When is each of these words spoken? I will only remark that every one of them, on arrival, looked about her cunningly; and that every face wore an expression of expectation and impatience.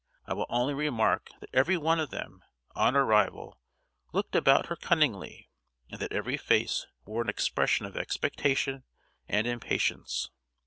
I 0.25 0.33
will 0.33 0.47
only 0.49 0.73
remark 0.73 1.29
that 1.41 1.51
every 1.53 1.77
one 1.77 1.99
of 1.99 2.09
them, 2.09 2.43
on 2.73 2.95
arrival, 2.95 3.59
looked 4.13 4.35
about 4.35 4.65
her 4.65 4.75
cunningly; 4.75 5.51
and 5.91 5.99
that 6.01 6.11
every 6.11 6.37
face 6.37 6.87
wore 7.05 7.21
an 7.21 7.29
expression 7.29 7.85
of 7.85 7.95
expectation 7.95 8.83
and 9.27 9.45
impatience. 9.45 10.31